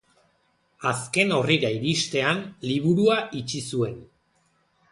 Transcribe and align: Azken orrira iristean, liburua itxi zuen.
Azken 0.91 1.33
orrira 1.39 1.71
iristean, 1.75 2.41
liburua 2.71 3.21
itxi 3.43 3.65
zuen. 3.69 4.05